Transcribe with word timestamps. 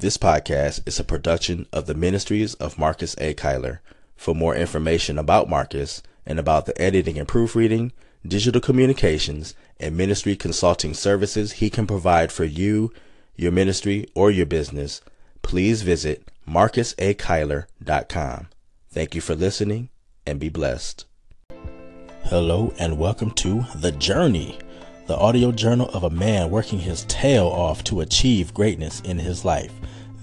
This 0.00 0.16
podcast 0.16 0.86
is 0.86 1.00
a 1.00 1.04
production 1.04 1.66
of 1.72 1.86
the 1.86 1.94
Ministries 1.94 2.54
of 2.54 2.78
Marcus 2.78 3.16
A. 3.18 3.34
Kyler. 3.34 3.80
For 4.14 4.32
more 4.32 4.54
information 4.54 5.18
about 5.18 5.48
Marcus 5.48 6.04
and 6.24 6.38
about 6.38 6.66
the 6.66 6.80
editing 6.80 7.18
and 7.18 7.26
proofreading, 7.26 7.90
digital 8.24 8.60
communications, 8.60 9.56
and 9.80 9.96
ministry 9.96 10.36
consulting 10.36 10.94
services 10.94 11.54
he 11.54 11.68
can 11.68 11.84
provide 11.84 12.30
for 12.30 12.44
you, 12.44 12.92
your 13.34 13.50
ministry, 13.50 14.06
or 14.14 14.30
your 14.30 14.46
business, 14.46 15.00
please 15.42 15.82
visit 15.82 16.30
marcusakyler.com. 16.48 18.46
Thank 18.92 19.16
you 19.16 19.20
for 19.20 19.34
listening 19.34 19.88
and 20.24 20.38
be 20.38 20.48
blessed. 20.48 21.06
Hello 22.22 22.72
and 22.78 23.00
welcome 23.00 23.32
to 23.32 23.64
The 23.74 23.90
Journey, 23.90 24.60
the 25.08 25.16
audio 25.16 25.50
journal 25.50 25.88
of 25.94 26.04
a 26.04 26.10
man 26.10 26.50
working 26.50 26.78
his 26.78 27.06
tail 27.06 27.46
off 27.46 27.82
to 27.82 28.02
achieve 28.02 28.52
greatness 28.52 29.00
in 29.00 29.18
his 29.18 29.42
life. 29.42 29.72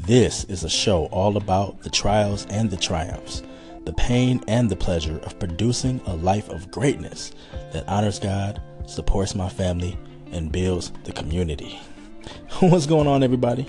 This 0.01 0.43
is 0.43 0.63
a 0.63 0.69
show 0.69 1.05
all 1.05 1.37
about 1.37 1.81
the 1.81 1.89
trials 1.89 2.45
and 2.51 2.69
the 2.69 2.77
triumphs, 2.77 3.41
the 3.85 3.93
pain 3.93 4.43
and 4.47 4.69
the 4.69 4.75
pleasure 4.75 5.17
of 5.23 5.39
producing 5.39 5.99
a 6.05 6.15
life 6.15 6.49
of 6.49 6.69
greatness 6.69 7.33
that 7.73 7.89
honors 7.89 8.19
God, 8.19 8.61
supports 8.85 9.33
my 9.33 9.49
family, 9.49 9.97
and 10.31 10.51
builds 10.51 10.91
the 11.03 11.13
community. 11.13 11.79
What's 12.59 12.85
going 12.85 13.07
on, 13.07 13.23
everybody? 13.23 13.65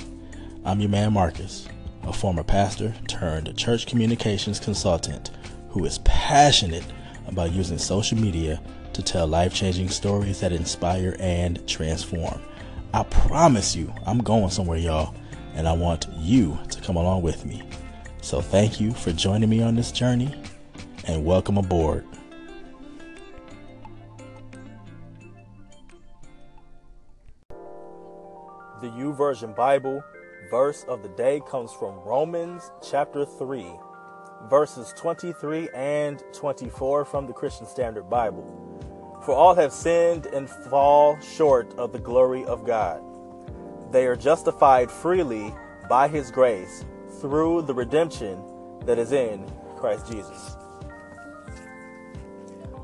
I'm 0.67 0.81
your 0.81 0.91
man, 0.91 1.15
Marcus, 1.15 1.67
a 2.03 2.13
former 2.13 2.45
pastor 2.45 2.95
turned 3.09 3.57
church 3.57 3.87
communications 3.87 4.61
consultant 4.61 5.31
who 5.71 5.83
is 5.87 5.97
passionate 6.01 6.85
about 7.27 7.53
using 7.53 7.79
social 7.79 8.19
media 8.19 8.61
to 8.97 9.03
tell 9.03 9.27
life 9.27 9.55
changing 9.55 9.89
stories 9.89 10.41
that 10.41 10.53
inspire 10.53 11.17
and 11.21 11.67
transform. 11.67 12.43
I 12.93 13.05
promise 13.05 13.75
you, 13.77 13.93
I'm 14.05 14.19
going 14.19 14.51
somewhere, 14.51 14.79
y'all 14.79 15.15
and 15.57 15.67
I 15.67 15.73
want 15.73 16.07
you 16.19 16.57
to 16.71 16.81
come 16.83 16.97
along 16.97 17.23
with 17.23 17.45
me. 17.45 17.63
So 18.21 18.41
thank 18.41 18.79
you 18.79 18.93
for 18.93 19.11
joining 19.11 19.49
me 19.49 19.63
on 19.63 19.75
this 19.75 19.91
journey 19.91 20.35
and 21.07 21.25
welcome 21.25 21.57
aboard. 21.57 22.07
The 28.83 28.89
YouVersion 28.89 29.57
Bible 29.57 30.05
verse 30.51 30.85
of 30.85 31.03
the 31.03 31.09
day 31.11 31.41
comes 31.49 31.73
from 31.73 31.99
Romans 32.01 32.71
chapter 32.89 33.25
3, 33.25 33.67
verses 34.51 34.93
23 34.97 35.71
and 35.75 36.23
24 36.35 37.07
from 37.07 37.27
the 37.27 37.33
Christian 37.33 37.67
Standard 37.67 38.11
Bible. 38.11 38.86
For 39.27 39.35
all 39.35 39.55
have 39.57 39.73
sinned 39.73 40.27
and 40.27 40.49
fall 40.49 41.21
short 41.21 41.77
of 41.77 41.93
the 41.93 41.99
glory 41.99 42.45
of 42.45 42.65
God 42.65 43.03
they 43.91 44.07
are 44.07 44.17
justified 44.17 44.91
freely 44.91 45.55
by 45.89 46.09
his 46.09 46.31
grace 46.31 46.85
through 47.21 47.63
the 47.63 47.75
redemption 47.75 48.43
that 48.85 48.99
is 48.99 49.13
in 49.13 49.51
Christ 49.77 50.11
Jesus. 50.11 50.57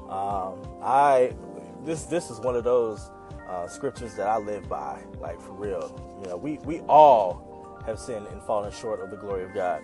Um, 0.08 0.58
I 0.82 1.32
this 1.84 2.04
this 2.04 2.30
is 2.30 2.38
one 2.38 2.54
of 2.54 2.64
those 2.64 3.10
uh, 3.48 3.66
scriptures 3.66 4.14
that 4.14 4.28
I 4.28 4.38
live 4.38 4.68
by, 4.68 5.02
like 5.20 5.40
for 5.40 5.52
real. 5.52 6.18
You 6.22 6.28
know, 6.28 6.36
we 6.36 6.58
we 6.58 6.80
all 6.80 7.82
have 7.86 7.98
sinned 7.98 8.26
and 8.28 8.42
fallen 8.42 8.70
short 8.72 9.00
of 9.00 9.10
the 9.10 9.16
glory 9.16 9.44
of 9.44 9.52
God, 9.54 9.82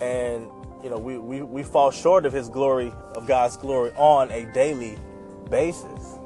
and 0.00 0.48
you 0.82 0.90
know 0.90 0.98
we 0.98 1.16
we 1.18 1.42
we 1.42 1.62
fall 1.62 1.90
short 1.90 2.26
of 2.26 2.32
His 2.32 2.48
glory 2.48 2.92
of 3.14 3.26
God's 3.26 3.56
glory 3.56 3.92
on 3.96 4.30
a 4.30 4.44
daily 4.52 4.98
basis. 5.50 6.18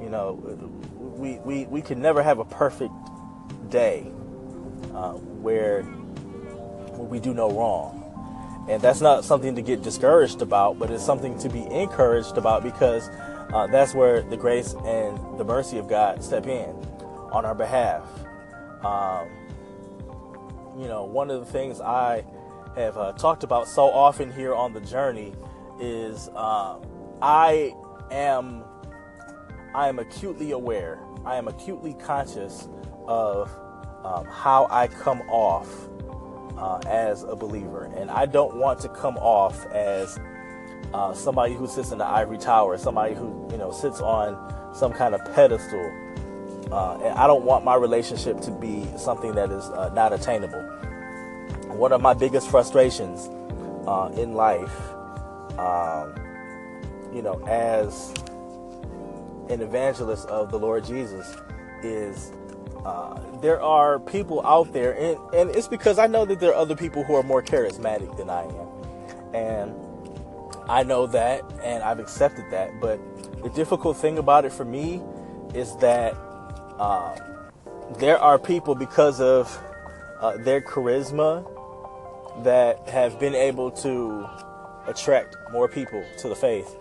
You 0.00 0.08
know, 0.08 0.32
we 1.16 1.38
we 1.44 1.66
we 1.66 1.82
can 1.82 2.00
never 2.00 2.22
have 2.22 2.38
a 2.38 2.44
perfect 2.44 2.92
day 3.70 4.10
uh, 4.94 5.12
where, 5.12 5.84
we 6.96 7.20
do 7.20 7.32
no 7.32 7.50
wrong. 7.50 8.04
And 8.68 8.82
that's 8.82 9.00
not 9.00 9.24
something 9.24 9.54
to 9.54 9.62
get 9.62 9.82
discouraged 9.82 10.42
about, 10.42 10.78
but 10.78 10.90
it's 10.90 11.04
something 11.04 11.38
to 11.38 11.48
be 11.48 11.64
encouraged 11.66 12.36
about 12.36 12.62
because 12.62 13.08
uh, 13.54 13.66
that's 13.68 13.94
where 13.94 14.22
the 14.22 14.36
grace 14.36 14.74
and 14.84 15.38
the 15.38 15.44
mercy 15.44 15.78
of 15.78 15.88
God 15.88 16.22
step 16.22 16.46
in 16.46 16.70
on 17.32 17.46
our 17.46 17.54
behalf. 17.54 18.02
Um, 18.84 19.28
you 20.78 20.86
know, 20.86 21.04
one 21.04 21.30
of 21.30 21.40
the 21.40 21.50
things 21.50 21.80
I 21.80 22.24
have 22.74 22.98
uh, 22.98 23.12
talked 23.12 23.42
about 23.42 23.68
so 23.68 23.84
often 23.84 24.32
here 24.32 24.54
on 24.54 24.72
the 24.72 24.80
journey 24.80 25.32
is 25.80 26.28
um, 26.30 26.82
I 27.22 27.74
am 28.10 28.64
I 29.74 29.88
am 29.88 29.98
acutely 29.98 30.52
aware, 30.52 30.98
I 31.24 31.36
am 31.36 31.46
acutely 31.48 31.94
conscious 31.94 32.68
of 33.06 33.50
um, 34.04 34.24
how 34.26 34.66
I 34.70 34.88
come 34.88 35.20
off 35.28 35.68
uh, 36.56 36.78
as 36.86 37.22
a 37.22 37.36
believer. 37.36 37.84
And 37.96 38.10
I 38.10 38.26
don't 38.26 38.56
want 38.56 38.80
to 38.80 38.88
come 38.88 39.16
off 39.18 39.66
as 39.66 40.18
uh, 40.92 41.12
somebody 41.14 41.54
who 41.54 41.66
sits 41.66 41.92
in 41.92 41.98
the 41.98 42.06
ivory 42.06 42.38
tower, 42.38 42.78
somebody 42.78 43.14
who, 43.14 43.48
you 43.50 43.58
know, 43.58 43.70
sits 43.70 44.00
on 44.00 44.74
some 44.74 44.92
kind 44.92 45.14
of 45.14 45.24
pedestal. 45.34 45.92
Uh, 46.72 46.98
and 47.02 47.18
I 47.18 47.26
don't 47.26 47.44
want 47.44 47.64
my 47.64 47.74
relationship 47.74 48.40
to 48.42 48.50
be 48.50 48.86
something 48.96 49.34
that 49.34 49.50
is 49.50 49.64
uh, 49.70 49.90
not 49.94 50.12
attainable. 50.12 50.62
One 51.68 51.92
of 51.92 52.00
my 52.00 52.14
biggest 52.14 52.50
frustrations 52.50 53.28
uh, 53.86 54.10
in 54.16 54.34
life, 54.34 54.92
um, 55.58 56.14
you 57.12 57.22
know, 57.22 57.42
as 57.46 58.14
an 59.48 59.62
evangelist 59.62 60.26
of 60.28 60.50
the 60.50 60.58
Lord 60.58 60.84
Jesus, 60.84 61.36
is 61.82 62.32
uh, 62.84 63.20
there 63.40 63.60
are 63.60 63.98
people 63.98 64.44
out 64.46 64.72
there, 64.72 64.92
and, 64.92 65.18
and 65.34 65.50
it's 65.56 65.68
because 65.68 65.98
I 65.98 66.06
know 66.06 66.24
that 66.24 66.40
there 66.40 66.50
are 66.50 66.56
other 66.56 66.76
people 66.76 67.02
who 67.04 67.14
are 67.14 67.22
more 67.22 67.42
charismatic 67.42 68.16
than 68.16 68.30
I 68.30 68.42
am. 68.42 69.34
And 69.34 69.74
I 70.68 70.82
know 70.82 71.06
that, 71.08 71.42
and 71.62 71.82
I've 71.82 71.98
accepted 71.98 72.44
that. 72.50 72.80
But 72.80 72.98
the 73.42 73.50
difficult 73.50 73.96
thing 73.96 74.18
about 74.18 74.44
it 74.44 74.52
for 74.52 74.64
me 74.64 75.02
is 75.54 75.74
that 75.76 76.14
uh, 76.78 77.16
there 77.98 78.18
are 78.18 78.38
people, 78.38 78.74
because 78.74 79.20
of 79.20 79.56
uh, 80.20 80.36
their 80.38 80.60
charisma, 80.60 81.46
that 82.44 82.88
have 82.88 83.18
been 83.18 83.34
able 83.34 83.70
to 83.70 84.28
attract 84.86 85.36
more 85.52 85.68
people 85.68 86.04
to 86.18 86.28
the 86.28 86.36
faith 86.36 86.76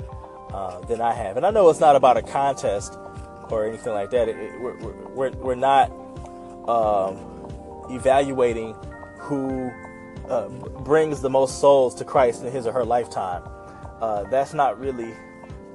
uh, 0.53 0.79
than 0.81 1.01
I 1.01 1.13
have. 1.13 1.37
And 1.37 1.45
I 1.45 1.51
know 1.51 1.69
it's 1.69 1.79
not 1.79 1.95
about 1.95 2.17
a 2.17 2.21
contest 2.21 2.97
or 3.49 3.65
anything 3.65 3.93
like 3.93 4.11
that. 4.11 4.29
It, 4.29 4.37
it, 4.37 4.59
we're, 4.59 4.77
we're, 5.13 5.31
we're 5.31 5.55
not 5.55 5.91
um, 6.67 7.17
evaluating 7.89 8.75
who 9.19 9.71
uh, 10.29 10.49
brings 10.83 11.21
the 11.21 11.29
most 11.29 11.59
souls 11.59 11.95
to 11.95 12.05
Christ 12.05 12.43
in 12.43 12.51
his 12.51 12.67
or 12.67 12.71
her 12.71 12.85
lifetime. 12.85 13.43
Uh, 14.01 14.23
that's 14.23 14.53
not 14.53 14.79
really 14.79 15.13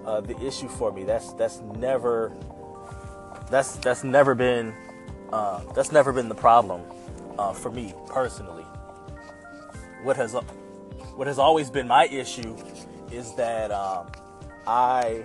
uh, 0.04 0.20
the 0.20 0.38
issue 0.40 0.68
for 0.68 0.92
me. 0.92 1.04
That's 1.04 1.32
that's 1.34 1.60
never 1.60 2.32
that's 3.50 3.76
that's 3.76 4.04
never 4.04 4.34
been 4.34 4.74
uh, 5.32 5.62
that's 5.74 5.92
never 5.92 6.12
been 6.12 6.28
the 6.28 6.34
problem 6.34 6.82
uh, 7.38 7.52
for 7.52 7.70
me 7.70 7.94
personally. 8.06 8.64
What 10.02 10.16
has 10.16 10.32
what 10.32 11.26
has 11.26 11.38
always 11.38 11.70
been 11.70 11.88
my 11.88 12.06
issue 12.06 12.56
is 13.10 13.34
that 13.34 13.70
um, 13.70 14.06
I 14.66 15.24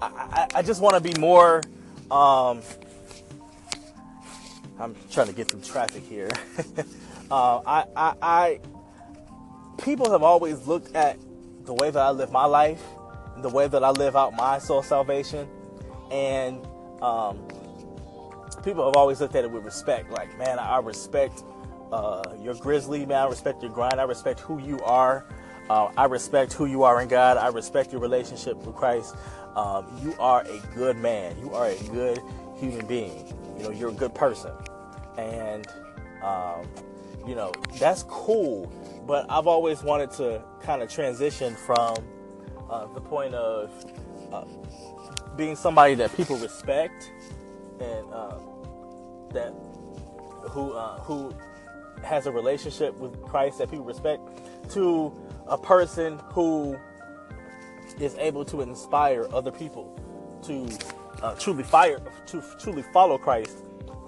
I, 0.00 0.46
I 0.56 0.62
just 0.62 0.80
want 0.80 0.94
to 0.94 1.00
be 1.00 1.18
more. 1.18 1.62
Um, 2.10 2.62
I'm 4.78 4.94
trying 5.10 5.26
to 5.26 5.32
get 5.32 5.50
some 5.50 5.60
traffic 5.60 6.04
here. 6.04 6.30
uh, 7.30 7.60
I, 7.66 7.84
I, 7.96 8.14
I, 8.22 8.60
people 9.82 10.10
have 10.12 10.22
always 10.22 10.66
looked 10.66 10.94
at 10.94 11.18
the 11.64 11.74
way 11.74 11.90
that 11.90 12.00
I 12.00 12.10
live 12.10 12.30
my 12.30 12.44
life, 12.44 12.82
the 13.38 13.48
way 13.48 13.66
that 13.66 13.82
I 13.82 13.90
live 13.90 14.16
out 14.16 14.34
my 14.34 14.58
soul 14.58 14.82
salvation, 14.82 15.48
and 16.12 16.64
um, 17.02 17.38
people 18.62 18.84
have 18.86 18.96
always 18.96 19.20
looked 19.20 19.34
at 19.34 19.44
it 19.44 19.50
with 19.50 19.64
respect. 19.64 20.10
Like, 20.10 20.36
man, 20.38 20.58
I 20.58 20.78
respect 20.78 21.42
uh, 21.92 22.22
your 22.40 22.54
grizzly, 22.54 23.04
man. 23.04 23.24
I 23.24 23.28
respect 23.28 23.62
your 23.62 23.72
grind. 23.72 24.00
I 24.00 24.04
respect 24.04 24.40
who 24.40 24.60
you 24.60 24.80
are. 24.84 25.26
Uh, 25.70 25.90
I 25.96 26.06
respect 26.06 26.52
who 26.54 26.66
you 26.66 26.82
are 26.84 27.00
in 27.00 27.08
God. 27.08 27.36
I 27.36 27.48
respect 27.48 27.92
your 27.92 28.00
relationship 28.00 28.56
with 28.58 28.74
Christ 28.74 29.14
um, 29.58 29.86
you 30.00 30.14
are 30.20 30.42
a 30.42 30.60
good 30.76 30.96
man. 30.96 31.36
You 31.40 31.52
are 31.52 31.66
a 31.66 31.78
good 31.90 32.20
human 32.56 32.86
being. 32.86 33.26
You 33.56 33.64
know, 33.64 33.70
you're 33.70 33.90
a 33.90 33.94
good 33.94 34.14
person. 34.14 34.52
And, 35.16 35.66
um, 36.22 36.68
you 37.26 37.34
know, 37.34 37.52
that's 37.78 38.04
cool. 38.04 38.72
But 39.04 39.26
I've 39.28 39.48
always 39.48 39.82
wanted 39.82 40.12
to 40.12 40.44
kind 40.62 40.80
of 40.80 40.88
transition 40.88 41.56
from 41.56 41.96
uh, 42.70 42.86
the 42.94 43.00
point 43.00 43.34
of 43.34 43.70
uh, 44.32 44.44
being 45.36 45.56
somebody 45.56 45.96
that 45.96 46.16
people 46.16 46.36
respect 46.36 47.10
and 47.80 48.12
uh, 48.12 48.38
that 49.32 49.52
who 50.50 50.72
uh, 50.72 51.00
who 51.00 51.34
has 52.04 52.26
a 52.26 52.32
relationship 52.32 52.96
with 52.98 53.20
Christ 53.22 53.58
that 53.58 53.70
people 53.70 53.84
respect 53.84 54.22
to 54.70 55.12
a 55.48 55.58
person 55.58 56.18
who 56.32 56.78
is 58.00 58.14
able 58.16 58.44
to 58.44 58.60
inspire 58.60 59.26
other 59.32 59.50
people 59.50 59.98
to 60.42 60.68
uh, 61.22 61.34
truly 61.34 61.64
fire 61.64 62.00
to 62.26 62.42
truly 62.60 62.82
follow 62.82 63.18
Christ 63.18 63.58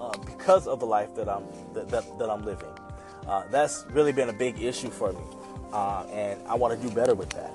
uh, 0.01 0.17
because 0.19 0.67
of 0.67 0.81
the 0.81 0.87
life 0.87 1.15
that 1.17 1.29
I'm 1.29 1.45
that, 1.75 1.89
that, 1.89 2.19
that 2.19 2.31
I'm 2.31 2.45
living. 2.45 2.69
Uh, 3.27 3.45
that's 3.51 3.85
really 3.91 4.13
been 4.13 4.29
a 4.29 4.33
big 4.33 4.61
issue 4.61 4.91
for 4.91 5.13
me, 5.13 5.21
uh, 5.73 6.05
and 6.13 6.41
I 6.47 6.55
want 6.55 6.81
to 6.81 6.89
do 6.89 6.93
better 6.95 7.15
with 7.15 7.31
that. 7.31 7.53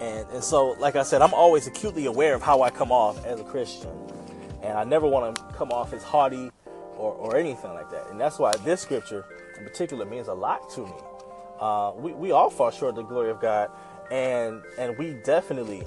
And 0.00 0.28
and 0.30 0.42
so, 0.42 0.70
like 0.72 0.96
I 0.96 1.02
said, 1.02 1.22
I'm 1.22 1.34
always 1.34 1.66
acutely 1.66 2.06
aware 2.06 2.34
of 2.34 2.42
how 2.42 2.62
I 2.62 2.70
come 2.70 2.90
off 2.90 3.24
as 3.24 3.40
a 3.40 3.44
Christian, 3.44 3.90
and 4.62 4.76
I 4.76 4.84
never 4.84 5.06
want 5.06 5.36
to 5.36 5.42
come 5.54 5.70
off 5.70 5.92
as 5.92 6.02
haughty 6.02 6.50
or, 6.96 7.12
or 7.12 7.36
anything 7.36 7.72
like 7.74 7.90
that. 7.90 8.08
And 8.10 8.20
that's 8.20 8.38
why 8.38 8.52
this 8.64 8.80
scripture 8.80 9.24
in 9.58 9.64
particular 9.64 10.04
means 10.04 10.28
a 10.28 10.34
lot 10.34 10.68
to 10.70 10.80
me. 10.80 10.92
Uh, 11.60 11.92
we, 11.96 12.12
we 12.12 12.32
all 12.32 12.50
fall 12.50 12.70
short 12.70 12.90
of 12.90 12.96
the 12.96 13.02
glory 13.02 13.30
of 13.30 13.40
God, 13.40 13.70
and 14.10 14.62
and 14.78 14.96
we 14.98 15.14
definitely 15.24 15.82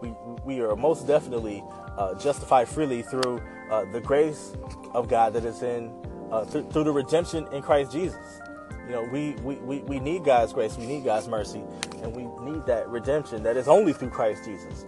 we 0.00 0.14
we 0.44 0.60
are 0.60 0.76
most 0.76 1.06
definitely 1.06 1.64
uh, 1.96 2.14
justified 2.14 2.68
freely 2.68 3.02
through 3.02 3.40
uh, 3.70 3.84
the 3.92 4.00
grace 4.00 4.52
of 4.92 5.08
God 5.08 5.32
that 5.32 5.44
is 5.44 5.62
in 5.62 5.92
uh, 6.30 6.44
th- 6.44 6.66
through 6.70 6.84
the 6.84 6.92
redemption 6.92 7.46
in 7.52 7.62
Christ 7.62 7.92
Jesus. 7.92 8.40
You 8.86 8.92
know, 8.92 9.02
we, 9.04 9.30
we, 9.42 9.54
we, 9.56 9.78
we 9.78 9.98
need 9.98 10.24
God's 10.24 10.52
grace, 10.52 10.76
we 10.76 10.86
need 10.86 11.04
God's 11.04 11.26
mercy, 11.26 11.62
and 12.02 12.14
we 12.14 12.24
need 12.44 12.66
that 12.66 12.86
redemption 12.88 13.42
that 13.44 13.56
is 13.56 13.66
only 13.66 13.94
through 13.94 14.10
Christ 14.10 14.44
Jesus. 14.44 14.84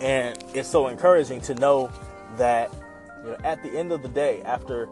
And 0.00 0.38
it's 0.54 0.68
so 0.68 0.86
encouraging 0.86 1.40
to 1.42 1.54
know 1.56 1.90
that 2.36 2.72
you 3.24 3.30
know, 3.30 3.36
at 3.42 3.62
the 3.62 3.76
end 3.76 3.90
of 3.90 4.02
the 4.02 4.08
day, 4.08 4.42
after 4.42 4.88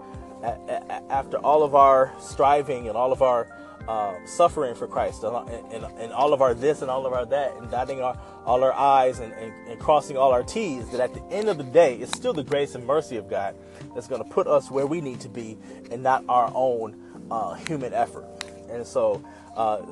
after 1.09 1.39
all 1.39 1.62
of 1.62 1.75
our 1.75 2.12
striving 2.21 2.89
and 2.89 2.97
all 2.97 3.12
of 3.12 3.23
our 3.23 3.47
uh, 3.89 4.15
suffering 4.25 4.75
for 4.75 4.87
Christ 4.87 5.25
and, 5.25 5.37
and, 5.73 5.85
and, 5.99 6.13
all 6.13 6.33
of 6.33 6.41
our 6.41 6.55
this 6.55 6.83
and 6.83 6.91
all 6.91 7.07
of 7.07 7.13
our 7.13 7.27
that 7.27 7.57
and 7.57 7.71
dotting 7.71 8.01
our, 8.01 8.19
all 8.47 8.65
our 8.65 8.73
I's 8.73 9.19
and, 9.19 9.33
and, 9.35 9.53
and, 9.69 9.79
crossing 9.79 10.17
all 10.17 10.33
our 10.33 10.43
T's, 10.43 10.89
that 10.91 11.01
at 11.01 11.15
the 11.15 11.23
end 11.35 11.49
of 11.49 11.59
the 11.59 11.65
day, 11.65 11.97
it's 11.97 12.17
still 12.17 12.33
the 12.33 12.43
grace 12.43 12.75
and 12.75 12.87
mercy 12.87 13.17
of 13.17 13.29
God 13.29 13.55
that's 13.95 14.07
going 14.07 14.23
to 14.23 14.29
put 14.29 14.47
us 14.47 14.71
where 14.71 14.87
we 14.87 15.01
need 15.01 15.21
to 15.21 15.29
be 15.29 15.59
and 15.91 16.03
not 16.03 16.25
our 16.29 16.51
own 16.55 17.27
uh, 17.31 17.55
human 17.55 17.93
effort. 17.93 18.25
And 18.71 18.87
so 18.87 19.23
uh, 19.57 19.83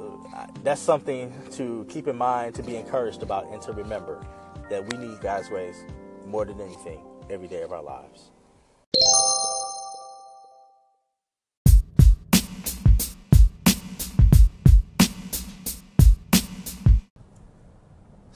that's 0.63 0.81
something 0.81 1.33
to 1.53 1.87
keep 1.89 2.09
in 2.09 2.17
mind, 2.17 2.55
to 2.57 2.63
be 2.63 2.77
encouraged 2.77 3.23
about, 3.23 3.47
and 3.53 3.61
to 3.63 3.73
remember 3.73 4.25
that 4.71 4.91
we 4.91 4.99
need 4.99 5.21
God's 5.21 5.51
ways 5.51 5.85
more 6.27 6.45
than 6.45 6.61
anything 6.61 7.01
every 7.31 7.49
day 7.49 7.63
of 7.63 7.73
our 7.73 7.83
lives. 7.83 8.31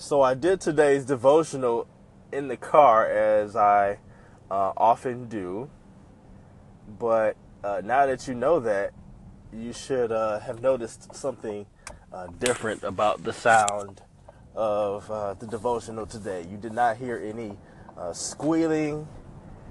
So 0.07 0.23
I 0.23 0.35
did 0.35 0.61
today's 0.61 1.05
devotional 1.05 1.89
in 2.31 2.47
the 2.47 2.57
car 2.57 3.09
as 3.09 3.57
I 3.57 3.99
uh, 4.49 4.71
often 4.77 5.27
do. 5.27 5.69
But 6.97 7.37
uh, 7.65 7.83
now 7.85 8.07
that 8.07 8.29
you 8.29 8.35
know 8.35 8.61
that, 8.61 8.93
you 9.53 9.73
should 9.73 10.13
uh, 10.13 10.39
have 10.39 10.63
noticed 10.63 11.13
something 11.13 11.67
uh, 12.13 12.29
different 12.39 12.85
about 12.85 13.25
the 13.25 13.33
sound 13.33 14.01
of 14.55 15.11
uh, 15.11 15.35
the 15.35 15.47
devotional 15.49 16.07
today. 16.07 16.47
You 16.49 16.57
did 16.57 16.73
not 16.73 16.99
hear 16.99 17.21
any 17.21 17.59
uh, 17.99 18.13
squealing 18.13 19.09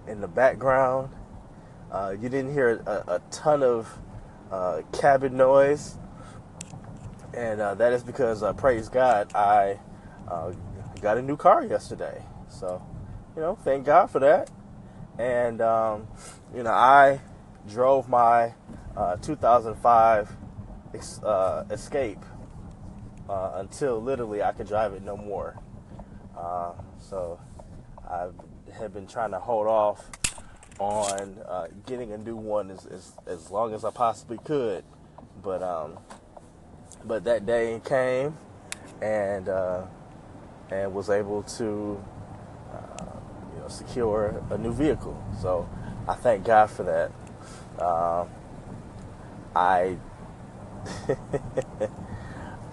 in 0.05 0.19
the 0.19 0.27
background. 0.27 1.11
you 2.11 2.27
didn't 2.27 2.51
hear 2.51 2.83
a, 2.85 2.91
a 3.07 3.21
ton 3.31 3.63
of 3.63 3.87
cabin 4.91 5.37
noise. 5.37 5.95
And 7.33 7.61
that 7.61 7.93
is 7.93 8.03
because, 8.03 8.43
praise 8.57 8.89
God, 8.89 9.33
I 9.33 9.79
uh, 10.27 10.51
got 11.01 11.17
a 11.17 11.21
new 11.21 11.37
car 11.37 11.63
yesterday. 11.63 12.23
So, 12.49 12.81
you 13.35 13.41
know, 13.41 13.55
thank 13.55 13.85
God 13.85 14.07
for 14.07 14.19
that. 14.19 14.49
And, 15.17 15.61
um, 15.61 16.07
you 16.53 16.63
know, 16.63 16.71
I 16.71 17.21
drove 17.67 18.09
my 18.09 18.53
uh, 18.95 19.17
2005 19.17 20.35
uh, 21.23 21.63
Escape 21.69 22.23
uh, 23.29 23.51
until 23.55 24.01
literally 24.01 24.41
I 24.41 24.51
could 24.51 24.67
drive 24.67 24.93
it 24.93 25.03
no 25.03 25.17
more. 25.17 25.57
Uh, 26.37 26.73
so 26.99 27.39
I 28.09 28.27
have 28.77 28.93
been 28.93 29.07
trying 29.07 29.31
to 29.31 29.39
hold 29.39 29.67
off 29.67 30.09
on 30.79 31.37
uh, 31.47 31.67
getting 31.85 32.11
a 32.11 32.17
new 32.17 32.35
one 32.35 32.69
as, 32.69 32.85
as, 32.85 33.13
as 33.25 33.51
long 33.51 33.73
as 33.73 33.85
I 33.85 33.91
possibly 33.91 34.37
could. 34.43 34.83
But 35.41 35.61
um, 35.61 35.99
but 37.03 37.23
that 37.25 37.45
day 37.45 37.79
came, 37.83 38.37
and 39.01 39.47
and 40.71 40.93
was 40.93 41.09
able 41.09 41.43
to 41.43 42.03
uh, 42.71 43.05
you 43.53 43.61
know 43.61 43.67
secure 43.67 44.43
a 44.49 44.57
new 44.57 44.73
vehicle. 44.73 45.21
So 45.41 45.67
I 46.07 46.15
thank 46.15 46.45
God 46.45 46.69
for 46.69 46.83
that. 46.83 47.11
Uh, 47.79 48.25
I, 49.55 49.97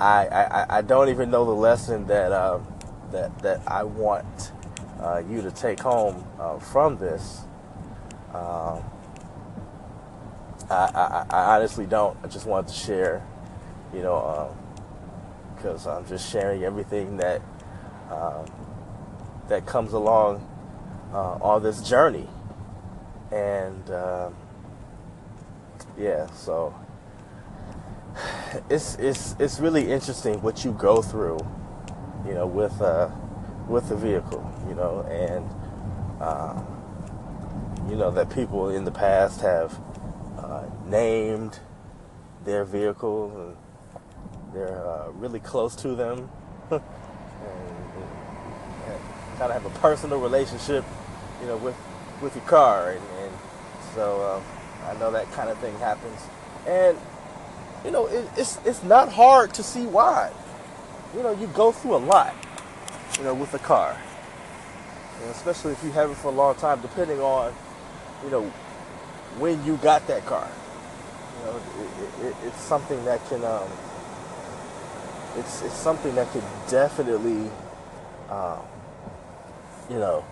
I, 0.00 0.27
I 0.27 0.67
I 0.79 0.83
don't 0.83 1.09
even 1.09 1.31
know 1.31 1.44
the 1.44 1.53
lesson 1.53 2.06
that 2.06 2.33
uh, 2.33 2.59
that 3.12 3.39
that 3.41 3.61
I 3.67 3.85
want 3.85 4.53
uh, 5.00 5.23
you 5.29 5.43
to 5.43 5.50
take 5.50 5.81
home 5.81 6.27
uh, 6.39 6.59
from 6.59 6.99
this. 6.99 7.43
Um, 8.35 8.83
I, 10.71 10.75
I, 10.94 11.27
I, 11.31 11.56
honestly 11.56 11.87
don't. 11.87 12.17
I 12.25 12.29
just 12.29 12.47
wanted 12.47 12.69
to 12.69 12.75
share, 12.75 13.27
you 13.93 14.03
know, 14.03 14.56
because 15.55 15.87
I'm 15.87 16.06
just 16.06 16.31
sharing 16.31 16.65
everything 16.65 17.19
that 17.19 17.43
um, 18.12 18.47
that 19.49 19.67
comes 19.67 19.93
along 19.93 20.47
uh, 21.12 21.38
on 21.41 21.62
this 21.62 21.82
journey. 21.82 22.29
And 23.31 23.91
um, 23.91 24.37
yeah, 25.99 26.26
so 26.32 26.75
it's 28.70 28.97
it's 28.97 29.35
it's 29.38 29.59
really 29.61 29.91
interesting 29.91 30.41
what 30.43 30.64
you 30.64 30.73
go 30.73 31.03
through, 31.03 31.38
you 32.26 32.35
know, 32.35 32.47
with 32.47 32.81
uh, 32.81 33.11
with 33.69 33.88
the 33.88 33.97
vehicle, 33.97 34.44
you 34.69 34.75
know, 34.75 35.00
and 35.11 35.49
uh, 36.20 36.62
you 37.88 37.97
know 37.97 38.11
that 38.11 38.31
people 38.31 38.69
in 38.69 38.85
the 38.85 38.91
past 38.91 39.41
have 39.41 39.81
uh, 40.38 40.65
named 40.87 41.61
their 42.44 42.65
vehicle 42.65 43.31
and 43.37 44.55
they're 44.55 44.87
uh, 44.87 45.11
really 45.12 45.41
close 45.41 45.75
to 45.76 45.94
them. 45.94 46.29
kind 49.43 49.53
of 49.53 49.61
have 49.61 49.77
a 49.77 49.79
personal 49.81 50.21
relationship, 50.21 50.85
you 51.41 51.49
know, 51.49 51.56
with 51.56 51.75
with 52.21 52.37
your 52.37 52.44
car, 52.44 52.91
and, 52.91 53.00
and 53.19 53.33
so 53.93 54.37
um, 54.37 54.43
I 54.89 54.97
know 55.00 55.11
that 55.11 55.31
kind 55.33 55.50
of 55.50 55.59
thing 55.59 55.77
happens, 55.79 56.21
and 56.65 56.97
you 57.84 57.91
know, 57.91 58.06
it, 58.06 58.25
it's 58.37 58.61
it's 58.65 58.84
not 58.84 59.11
hard 59.11 59.53
to 59.55 59.65
see 59.65 59.84
why. 59.84 60.31
You 61.17 61.25
know, 61.25 61.32
you 61.32 61.49
go 61.49 61.72
through 61.72 61.96
a 61.96 62.05
lot, 62.15 62.34
you 63.19 63.25
know, 63.25 63.34
with 63.34 63.53
a 63.55 63.58
car, 63.58 64.01
especially 65.32 65.72
if 65.72 65.82
you 65.82 65.91
have 65.91 66.08
it 66.08 66.17
for 66.19 66.29
a 66.29 66.37
long 66.37 66.55
time, 66.55 66.81
depending 66.81 67.19
on, 67.19 67.53
you 68.22 68.31
know, 68.31 68.44
when 69.41 69.63
you 69.65 69.77
got 69.79 70.06
that 70.06 70.25
car. 70.25 70.49
You 71.41 71.46
know, 71.46 71.56
it, 71.56 72.27
it, 72.27 72.37
it's 72.46 72.61
something 72.61 73.05
that 73.06 73.19
can, 73.29 73.43
um, 73.44 73.69
it's 75.37 75.63
it's 75.63 75.75
something 75.75 76.15
that 76.15 76.31
could 76.31 76.44
definitely. 76.70 77.51
Um, 78.31 78.61
you 79.91 79.98
know, 79.98 80.24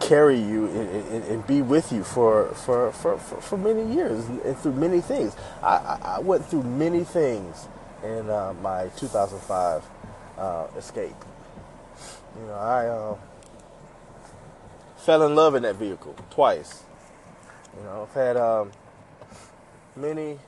carry 0.00 0.38
you 0.38 0.66
and, 0.66 1.24
and, 1.24 1.46
be 1.46 1.62
with 1.62 1.90
you 1.90 2.04
for, 2.04 2.48
for, 2.54 2.92
for, 2.92 3.18
for, 3.18 3.40
for 3.40 3.56
many 3.56 3.94
years 3.94 4.24
and 4.26 4.56
through 4.58 4.74
many 4.74 5.00
things. 5.00 5.34
I, 5.62 5.98
I 6.02 6.18
went 6.20 6.44
through 6.44 6.64
many 6.64 7.04
things 7.04 7.68
in 8.02 8.28
uh, 8.28 8.54
my 8.60 8.88
2005 8.96 9.82
uh, 10.36 10.66
escape. 10.76 11.14
You 12.38 12.46
know, 12.46 12.54
I 12.54 12.86
uh, 12.86 13.16
fell 14.96 15.24
in 15.26 15.34
love 15.34 15.54
in 15.54 15.62
that 15.62 15.76
vehicle 15.76 16.14
twice. 16.30 16.82
You 17.76 17.82
know, 17.84 18.02
I've 18.08 18.14
had 18.14 18.36
um, 18.36 18.72
many, 19.96 20.38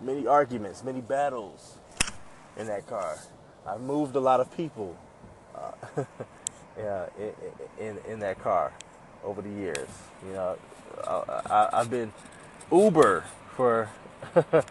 many 0.00 0.26
arguments, 0.26 0.84
many 0.84 1.00
battles 1.00 1.78
in 2.58 2.66
that 2.66 2.86
car. 2.86 3.16
I've 3.66 3.80
moved 3.80 4.16
a 4.16 4.20
lot 4.20 4.40
of 4.40 4.54
people. 4.56 4.98
Uh, 6.92 7.06
in, 7.80 7.96
in, 8.06 8.18
that 8.18 8.38
car 8.42 8.70
over 9.24 9.40
the 9.40 9.48
years. 9.48 9.88
You 10.26 10.34
know, 10.34 10.58
I, 11.06 11.70
have 11.72 11.88
been 11.88 12.12
Uber 12.70 13.24
for 13.56 13.88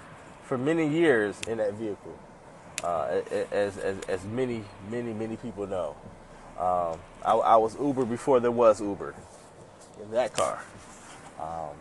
for 0.44 0.56
many 0.56 0.88
years 0.88 1.42
in 1.48 1.58
that 1.58 1.74
vehicle, 1.74 2.16
uh, 2.84 3.22
as, 3.52 3.76
as 3.80 4.00
as 4.08 4.24
many 4.26 4.64
many 4.92 5.14
many 5.14 5.36
people 5.36 5.66
know. 5.66 5.96
Um, 6.60 7.00
I, 7.26 7.34
I, 7.34 7.56
was 7.56 7.76
Uber 7.80 8.06
before 8.06 8.40
there 8.40 8.52
was 8.52 8.80
Uber 8.82 9.16
in 10.04 10.12
that 10.12 10.34
car. 10.34 10.64
Um, 11.40 11.76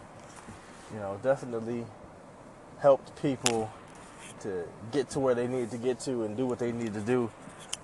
you 0.95 1.01
know, 1.01 1.21
definitely 1.23 1.85
helped 2.81 3.21
people 3.21 3.71
to 4.41 4.65
get 4.91 5.11
to 5.11 5.21
where 5.21 5.35
they 5.35 5.47
needed 5.47 5.71
to 5.73 5.79
get 5.79 6.01
to 6.01 6.23
and 6.23 6.35
do 6.35 6.47
what 6.47 6.59
they 6.59 6.73
needed 6.73 6.95
to 6.95 7.01
do 7.01 7.31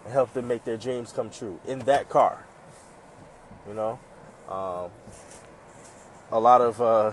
and 0.06 0.12
help 0.12 0.32
them 0.34 0.46
make 0.46 0.64
their 0.64 0.76
dreams 0.76 1.12
come 1.12 1.28
true 1.28 1.58
in 1.66 1.80
that 1.80 2.08
car. 2.08 2.46
You 3.66 3.74
know, 3.74 3.98
um, 4.48 4.90
a 6.30 6.38
lot 6.38 6.60
of 6.60 6.80
uh, 6.80 7.10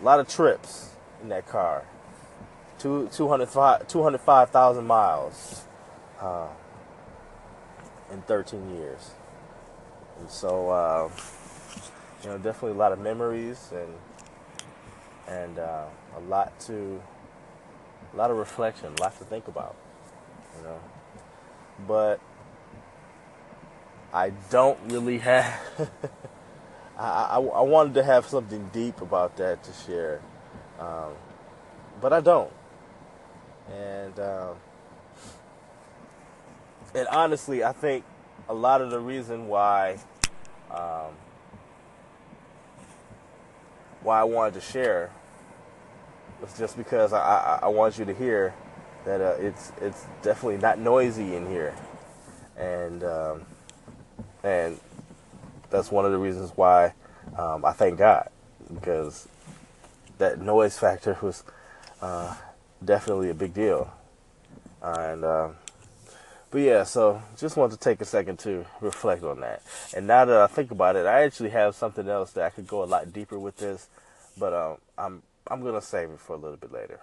a 0.00 0.04
lot 0.04 0.18
of 0.18 0.26
trips 0.26 0.90
in 1.22 1.28
that 1.28 1.46
car. 1.46 1.84
Two, 2.80 3.08
205,000 3.12 4.84
miles 4.84 5.62
uh, 6.20 6.48
in 8.12 8.20
13 8.22 8.76
years. 8.76 9.12
And 10.18 10.28
so, 10.28 10.68
uh, 10.70 11.08
you 12.24 12.30
know, 12.30 12.38
definitely 12.38 12.72
a 12.72 12.80
lot 12.80 12.90
of 12.90 12.98
memories 12.98 13.70
and 13.72 13.94
and 15.28 15.58
uh, 15.60 15.86
a 16.16 16.20
lot 16.28 16.58
to 16.60 17.00
a 18.12 18.16
lot 18.16 18.32
of 18.32 18.36
reflection, 18.36 18.92
a 18.98 19.00
lot 19.00 19.16
to 19.18 19.24
think 19.24 19.46
about, 19.46 19.76
you 20.58 20.64
know. 20.64 20.80
But 21.86 22.20
I 24.12 24.30
don't 24.50 24.78
really 24.90 25.18
have. 25.18 25.60
I, 26.96 27.02
I, 27.02 27.40
I, 27.40 27.60
wanted 27.62 27.94
to 27.94 28.04
have 28.04 28.26
something 28.26 28.70
deep 28.72 29.00
about 29.00 29.36
that 29.38 29.64
to 29.64 29.72
share, 29.72 30.20
um, 30.78 31.14
but 32.00 32.12
I 32.12 32.20
don't. 32.20 32.52
And 33.72 34.20
um, 34.20 34.56
and 36.94 37.08
honestly, 37.08 37.64
I 37.64 37.72
think 37.72 38.04
a 38.48 38.54
lot 38.54 38.80
of 38.80 38.92
the 38.92 39.00
reason 39.00 39.48
why 39.48 39.98
um, 40.70 41.16
why 44.02 44.20
I 44.20 44.24
wanted 44.24 44.54
to 44.54 44.60
share 44.60 45.10
was 46.40 46.56
just 46.56 46.76
because 46.76 47.12
I, 47.12 47.18
I, 47.18 47.58
I 47.62 47.68
want 47.68 47.98
you 47.98 48.04
to 48.04 48.14
hear 48.14 48.54
that 49.04 49.20
uh, 49.20 49.36
it's 49.38 49.72
it's 49.80 50.04
definitely 50.22 50.58
not 50.58 50.78
noisy 50.78 51.34
in 51.36 51.46
here, 51.46 51.74
and 52.56 53.04
um, 53.04 53.42
and 54.42 54.80
that's 55.70 55.90
one 55.90 56.04
of 56.04 56.12
the 56.12 56.18
reasons 56.18 56.52
why 56.54 56.94
um, 57.36 57.64
I 57.64 57.72
thank 57.72 57.98
God 57.98 58.28
because 58.72 59.28
that 60.18 60.40
noise 60.40 60.78
factor 60.78 61.18
was 61.20 61.44
uh, 62.00 62.34
definitely 62.84 63.30
a 63.30 63.34
big 63.34 63.54
deal, 63.54 63.92
and. 64.82 65.24
Uh, 65.24 65.48
but 66.54 66.60
yeah, 66.62 66.84
so 66.84 67.20
just 67.36 67.56
want 67.56 67.72
to 67.72 67.76
take 67.76 68.00
a 68.00 68.04
second 68.04 68.38
to 68.38 68.64
reflect 68.80 69.24
on 69.24 69.40
that. 69.40 69.60
And 69.92 70.06
now 70.06 70.24
that 70.24 70.36
I 70.36 70.46
think 70.46 70.70
about 70.70 70.94
it, 70.94 71.04
I 71.04 71.24
actually 71.24 71.50
have 71.50 71.74
something 71.74 72.08
else 72.08 72.30
that 72.34 72.44
I 72.44 72.50
could 72.50 72.68
go 72.68 72.84
a 72.84 72.86
lot 72.86 73.12
deeper 73.12 73.40
with 73.40 73.56
this, 73.56 73.88
but 74.38 74.52
um, 74.52 74.76
I'm 74.96 75.22
I'm 75.48 75.64
gonna 75.64 75.82
save 75.82 76.10
it 76.10 76.20
for 76.20 76.34
a 76.34 76.38
little 76.38 76.56
bit 76.56 76.72
later. 76.72 77.00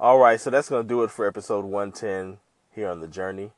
All 0.00 0.18
right, 0.18 0.40
so 0.40 0.50
that's 0.50 0.68
gonna 0.68 0.82
do 0.82 1.04
it 1.04 1.12
for 1.12 1.24
episode 1.24 1.64
110 1.64 2.38
here 2.74 2.88
on 2.88 3.00
the 3.00 3.06
journey. 3.06 3.52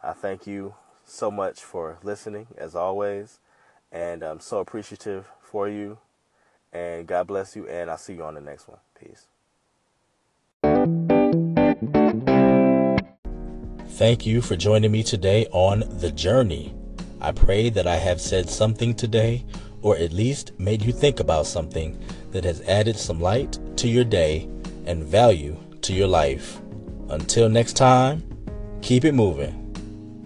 I 0.00 0.12
thank 0.12 0.46
you 0.46 0.74
so 1.04 1.32
much 1.32 1.64
for 1.64 1.98
listening, 2.04 2.46
as 2.56 2.76
always, 2.76 3.40
and 3.90 4.22
I'm 4.22 4.38
so 4.38 4.60
appreciative 4.60 5.26
for 5.42 5.68
you. 5.68 5.98
And 6.72 7.08
God 7.08 7.26
bless 7.26 7.56
you, 7.56 7.66
and 7.66 7.90
I'll 7.90 7.98
see 7.98 8.14
you 8.14 8.22
on 8.22 8.34
the 8.34 8.40
next 8.40 8.68
one. 8.68 8.78
Peace. 9.00 9.26
Thank 13.88 14.24
you 14.24 14.42
for 14.42 14.54
joining 14.54 14.92
me 14.92 15.02
today 15.02 15.48
on 15.50 15.82
The 15.98 16.12
Journey. 16.12 16.72
I 17.20 17.32
pray 17.32 17.68
that 17.68 17.88
I 17.88 17.96
have 17.96 18.20
said 18.20 18.48
something 18.48 18.94
today, 18.94 19.44
or 19.82 19.96
at 19.96 20.12
least 20.12 20.52
made 20.56 20.82
you 20.82 20.92
think 20.92 21.18
about 21.18 21.46
something 21.46 21.98
that 22.30 22.44
has 22.44 22.60
added 22.68 22.96
some 22.96 23.20
light 23.20 23.58
to 23.78 23.88
your 23.88 24.04
day 24.04 24.48
and 24.86 25.02
value 25.02 25.56
to 25.82 25.92
your 25.92 26.08
life. 26.08 26.60
Until 27.08 27.48
next 27.48 27.74
time, 27.74 28.22
keep 28.82 29.04
it 29.04 29.12
moving, 29.12 29.54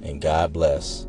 and 0.02 0.20
God 0.20 0.52
bless. 0.52 1.06